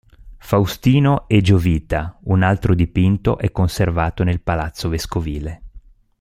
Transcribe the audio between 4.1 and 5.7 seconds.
nel Palazzo Vescovile.